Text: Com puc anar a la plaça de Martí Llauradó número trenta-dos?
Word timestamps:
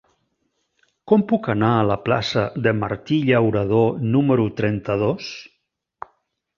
Com 1.11 1.25
puc 1.31 1.49
anar 1.55 1.69
a 1.75 1.83
la 1.91 1.99
plaça 2.07 2.47
de 2.69 2.75
Martí 2.81 3.21
Llauradó 3.31 3.85
número 4.17 4.49
trenta-dos? 4.63 5.33